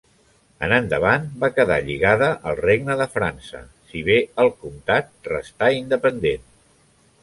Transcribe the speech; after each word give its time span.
En 0.67 0.71
endavant 0.77 1.27
va 1.43 1.49
quedar 1.57 1.77
lligada 1.91 2.31
al 2.51 2.57
regne 2.63 2.97
de 3.03 3.09
França, 3.19 3.63
si 3.93 4.05
bé 4.11 4.19
el 4.45 4.53
comtat 4.65 5.33
restà 5.37 5.75
independent. 5.83 6.55